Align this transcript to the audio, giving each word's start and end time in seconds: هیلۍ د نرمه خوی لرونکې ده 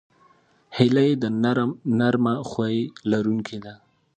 هیلۍ 0.77 1.11
د 1.21 1.23
نرمه 1.99 2.33
خوی 2.49 2.77
لرونکې 3.11 3.57
ده 3.65 3.73